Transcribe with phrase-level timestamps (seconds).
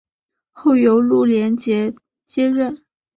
[0.51, 1.93] 后由陆联捷
[2.25, 2.83] 接任。